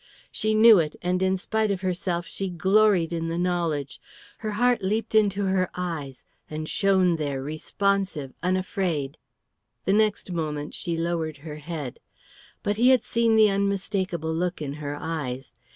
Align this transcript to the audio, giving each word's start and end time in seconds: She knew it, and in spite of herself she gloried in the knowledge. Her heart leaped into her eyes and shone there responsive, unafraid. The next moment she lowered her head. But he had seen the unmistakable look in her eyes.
She 0.31 0.55
knew 0.55 0.79
it, 0.79 0.95
and 1.03 1.21
in 1.21 1.37
spite 1.37 1.69
of 1.69 1.81
herself 1.81 2.25
she 2.25 2.49
gloried 2.49 3.13
in 3.13 3.27
the 3.27 3.37
knowledge. 3.37 4.01
Her 4.39 4.53
heart 4.53 4.81
leaped 4.81 5.13
into 5.13 5.43
her 5.45 5.69
eyes 5.75 6.25
and 6.49 6.67
shone 6.67 7.17
there 7.17 7.43
responsive, 7.43 8.33
unafraid. 8.41 9.19
The 9.85 9.93
next 9.93 10.31
moment 10.31 10.73
she 10.73 10.97
lowered 10.97 11.37
her 11.45 11.57
head. 11.57 11.99
But 12.63 12.77
he 12.77 12.89
had 12.89 13.03
seen 13.03 13.35
the 13.35 13.51
unmistakable 13.51 14.33
look 14.33 14.59
in 14.59 14.73
her 14.81 14.97
eyes. 14.99 15.53